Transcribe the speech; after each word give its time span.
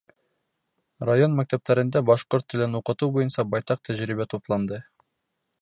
Район 1.09 1.35
мәктәптәрендә 1.41 2.03
башҡорт 2.11 2.49
телен 2.55 2.81
уҡытыу 2.83 3.13
буйынса 3.19 3.49
байтаҡ 3.53 3.87
тәжрибә 3.91 4.31
тупланды. 4.35 4.85